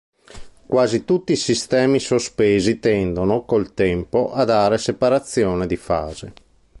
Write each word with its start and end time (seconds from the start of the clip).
Quasi 0.65 1.05
tutti 1.05 1.33
i 1.33 1.35
sistemi 1.35 1.99
sospesi 1.99 2.79
tendono, 2.79 3.43
col 3.45 3.75
tempo, 3.75 4.33
a 4.33 4.45
dare 4.45 4.79
separazione 4.79 5.67
di 5.67 5.75
fase. 5.75 6.33